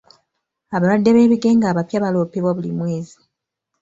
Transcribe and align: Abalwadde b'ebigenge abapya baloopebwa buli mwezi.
Abalwadde 0.75 1.09
b'ebigenge 1.15 1.65
abapya 1.67 2.03
baloopebwa 2.03 2.51
buli 2.53 2.71
mwezi. 2.77 3.15